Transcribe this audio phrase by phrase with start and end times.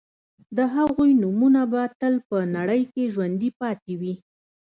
[0.57, 4.13] د هغوی نومونه به تل په نړۍ کې ژوندي پاتې وي